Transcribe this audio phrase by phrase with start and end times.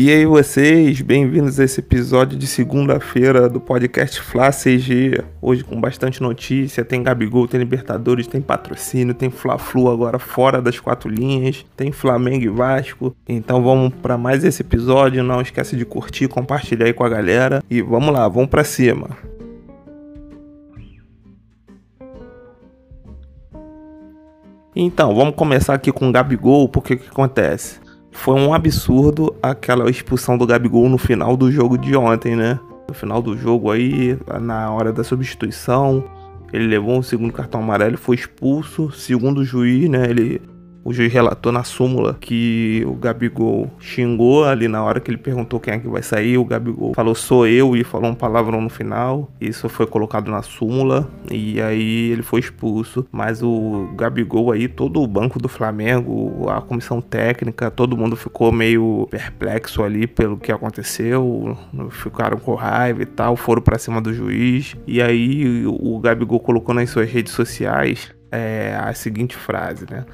[0.00, 5.24] E aí vocês, bem-vindos a esse episódio de segunda-feira do podcast Fla CG.
[5.42, 10.78] Hoje com bastante notícia, tem Gabigol, tem Libertadores, tem patrocínio, tem Fla-Flu agora fora das
[10.78, 13.12] quatro linhas, tem Flamengo e Vasco.
[13.28, 17.60] Então vamos para mais esse episódio, não esquece de curtir, compartilhar aí com a galera
[17.68, 19.18] e vamos lá, vamos para cima.
[24.76, 27.87] Então, vamos começar aqui com o Gabigol, porque o que acontece?
[28.18, 32.58] Foi um absurdo aquela expulsão do Gabigol no final do jogo de ontem, né?
[32.88, 36.02] No final do jogo aí, na hora da substituição,
[36.52, 38.90] ele levou um segundo cartão amarelo, foi expulso.
[38.90, 40.10] Segundo o juiz, né?
[40.10, 40.42] Ele
[40.88, 45.60] o juiz relatou na súmula que o Gabigol xingou ali na hora que ele perguntou
[45.60, 46.38] quem é que vai sair.
[46.38, 49.30] O Gabigol falou sou eu e falou um palavrão no final.
[49.38, 53.06] Isso foi colocado na súmula e aí ele foi expulso.
[53.12, 58.50] Mas o Gabigol aí, todo o banco do Flamengo, a comissão técnica, todo mundo ficou
[58.50, 61.54] meio perplexo ali pelo que aconteceu.
[61.90, 64.74] Ficaram com raiva e tal, foram para cima do juiz.
[64.86, 70.06] E aí o Gabigol colocou nas suas redes sociais é, a seguinte frase, né?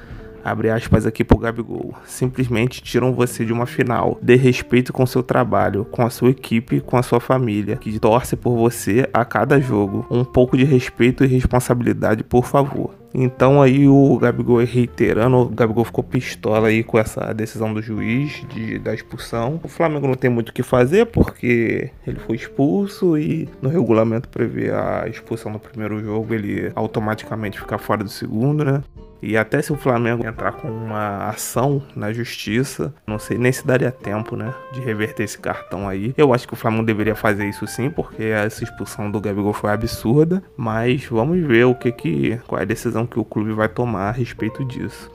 [0.45, 4.19] Abre aspas aqui pro Gabigol, simplesmente tiram você de uma final.
[4.21, 8.35] Dê respeito com seu trabalho, com a sua equipe, com a sua família, que torce
[8.35, 10.05] por você a cada jogo.
[10.11, 12.93] Um pouco de respeito e responsabilidade, por favor.
[13.17, 18.45] Então aí o Gabigol reiterando, o Gabigol ficou pistola aí com essa decisão do juiz
[18.49, 19.59] de, da expulsão.
[19.63, 24.27] O Flamengo não tem muito o que fazer porque ele foi expulso e no regulamento
[24.27, 28.83] prevê a expulsão no primeiro jogo, ele automaticamente fica fora do segundo, né?
[29.21, 33.65] E até se o Flamengo entrar com uma ação na justiça, não sei nem se
[33.65, 36.13] daria tempo, né, de reverter esse cartão aí.
[36.17, 39.71] Eu acho que o Flamengo deveria fazer isso sim, porque essa expulsão do Gabigol foi
[39.71, 43.69] absurda, mas vamos ver o que que qual é a decisão que o clube vai
[43.69, 45.14] tomar a respeito disso.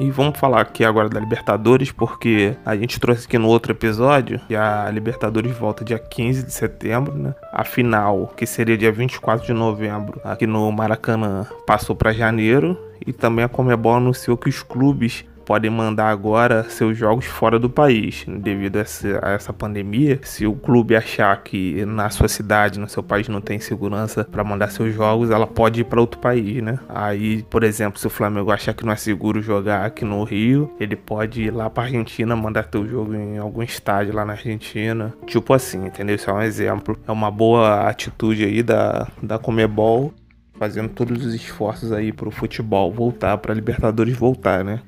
[0.00, 4.40] E vamos falar aqui agora da Libertadores, porque a gente trouxe aqui no outro episódio
[4.46, 7.34] que a Libertadores volta dia 15 de setembro, né?
[7.52, 12.78] A final, que seria dia 24 de novembro, aqui no Maracanã, passou para janeiro.
[13.04, 17.70] E também a Comebol anunciou que os clubes podem mandar agora seus jogos fora do
[17.70, 20.20] país, devido a essa, a essa pandemia.
[20.22, 24.44] Se o clube achar que na sua cidade, no seu país não tem segurança para
[24.44, 26.78] mandar seus jogos, ela pode ir para outro país, né?
[26.86, 30.70] Aí, por exemplo, se o Flamengo achar que não é seguro jogar aqui no Rio,
[30.78, 35.14] ele pode ir lá para Argentina mandar teu jogo em algum estádio lá na Argentina.
[35.24, 36.16] Tipo assim, entendeu?
[36.16, 36.94] Isso é um exemplo.
[37.08, 40.12] É uma boa atitude aí da, da Comebol
[40.58, 44.80] fazendo todos os esforços aí pro futebol voltar, pra Libertadores voltar, né?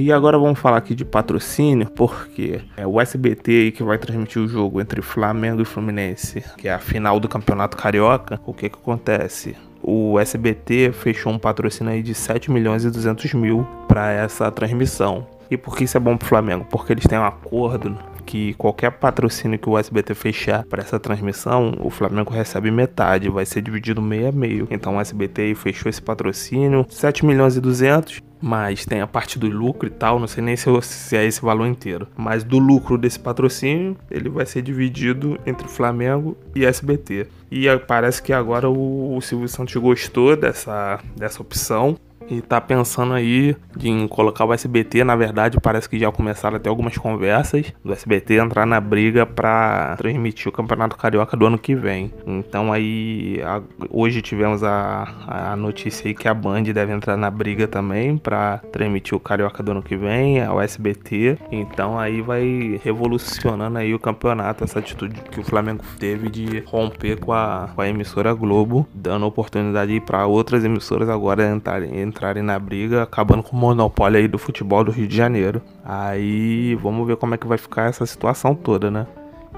[0.00, 4.46] E agora vamos falar aqui de patrocínio, porque é o SBT que vai transmitir o
[4.46, 8.40] jogo entre Flamengo e Fluminense, que é a final do Campeonato Carioca.
[8.46, 9.56] O que que acontece?
[9.82, 15.26] O SBT fechou um patrocínio aí de 7 milhões e 200 mil para essa transmissão.
[15.50, 16.64] E por que isso é bom pro Flamengo?
[16.70, 21.74] Porque eles têm um acordo que qualquer patrocínio que o SBT fechar para essa transmissão,
[21.80, 24.68] o Flamengo recebe metade, vai ser dividido meio a meio.
[24.70, 29.48] Então o SBT fechou esse patrocínio, 7 milhões e 200, mas tem a parte do
[29.48, 30.68] lucro e tal, não sei nem se,
[31.16, 32.06] é esse valor inteiro.
[32.16, 37.26] Mas do lucro desse patrocínio, ele vai ser dividido entre Flamengo e SBT.
[37.50, 41.96] E parece que agora o, o Silvio Santos gostou dessa, dessa opção
[42.30, 43.56] e tá pensando aí
[43.86, 45.04] em colocar o SBT.
[45.04, 49.94] Na verdade, parece que já começaram até algumas conversas do SBT entrar na briga para
[49.96, 52.12] transmitir o Campeonato Carioca do ano que vem.
[52.26, 57.30] Então aí a, hoje tivemos a, a notícia aí que a Band deve entrar na
[57.30, 61.38] briga também para transmitir o Carioca do ano que vem, é o SBT.
[61.52, 67.18] Então aí vai revolucionando aí o campeonato essa atitude que o Flamengo teve de romper
[67.18, 72.58] com a, com a emissora Globo, dando oportunidade para outras emissoras agora entrarem entrarem na
[72.58, 75.60] briga, acabando com o monopólio aí do futebol do Rio de Janeiro.
[75.84, 79.06] Aí vamos ver como é que vai ficar essa situação toda, né?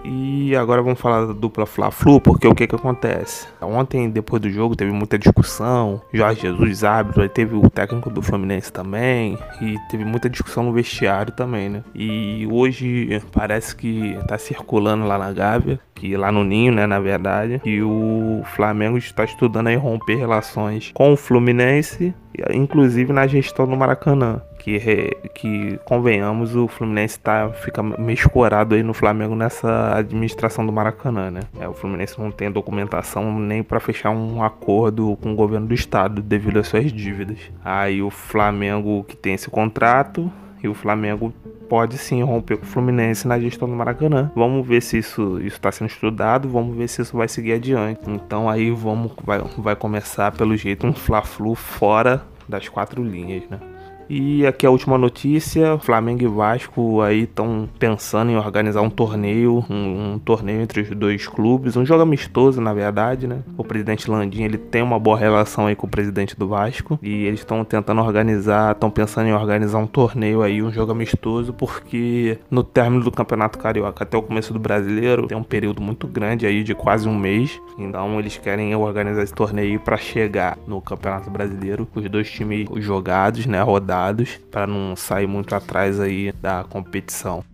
[0.05, 3.47] E agora vamos falar da dupla Fla-Flu, porque o que que acontece?
[3.61, 6.01] Ontem, depois do jogo, teve muita discussão.
[6.12, 9.39] Jorge Jesus árbitro, aí teve o técnico do Fluminense também.
[9.60, 11.84] E teve muita discussão no vestiário também, né?
[11.95, 16.98] E hoje parece que tá circulando lá na Gávea, que lá no Ninho, né, na
[16.98, 22.15] verdade, que o Flamengo está estudando aí romper relações com o Fluminense,
[22.53, 28.83] inclusive na gestão do Maracanã que, que convenhamos, o Fluminense tá, fica meio escorado aí
[28.83, 31.41] no Flamengo nessa administração do Maracanã, né?
[31.59, 35.74] É, o Fluminense não tem documentação nem para fechar um acordo com o governo do
[35.74, 37.39] estado devido às suas dívidas.
[37.65, 40.30] Aí o Flamengo que tem esse contrato
[40.62, 41.33] e o Flamengo
[41.68, 44.30] pode sim romper com o Fluminense na gestão do Maracanã.
[44.34, 48.01] Vamos ver se isso está sendo estudado, vamos ver se isso vai seguir adiante.
[48.09, 53.59] Então aí vamos vai, vai começar pelo jeito um Fla-Flu fora das quatro linhas, né?
[54.12, 59.65] E aqui a última notícia: Flamengo e Vasco aí estão pensando em organizar um torneio,
[59.71, 63.45] um, um, torneio entre os dois clubes, um jogo amistoso, na verdade, né?
[63.57, 67.24] O presidente Landim ele tem uma boa relação aí com o presidente do Vasco e
[67.24, 72.36] eles estão tentando organizar, estão pensando em organizar um torneio aí, um jogo amistoso, porque
[72.51, 76.47] no término do Campeonato Carioca até o começo do Brasileiro tem um período muito grande
[76.47, 81.30] aí de quase um mês, então eles querem organizar esse torneio para chegar no Campeonato
[81.30, 83.99] Brasileiro os dois times jogados, né, rodados,
[84.50, 87.44] para não sair muito atrás aí da competição.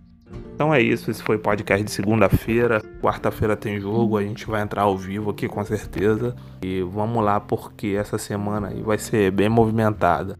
[0.54, 2.82] Então é isso, esse foi o podcast de segunda-feira.
[3.02, 6.34] Quarta-feira tem jogo, a gente vai entrar ao vivo aqui com certeza.
[6.62, 10.38] E vamos lá porque essa semana aí vai ser bem movimentada.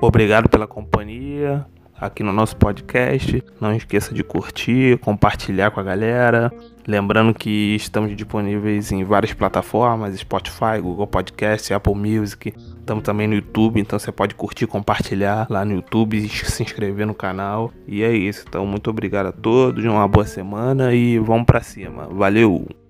[0.00, 1.66] Obrigado pela companhia
[2.00, 3.42] aqui no nosso podcast.
[3.60, 6.52] Não esqueça de curtir, compartilhar com a galera.
[6.86, 12.54] Lembrando que estamos disponíveis em várias plataformas: Spotify, Google Podcast, Apple Music.
[12.88, 17.12] Estamos também no YouTube, então você pode curtir, compartilhar lá no YouTube, se inscrever no
[17.12, 17.70] canal.
[17.86, 18.46] E é isso.
[18.48, 22.08] Então, muito obrigado a todos, uma boa semana e vamos para cima.
[22.10, 22.87] Valeu!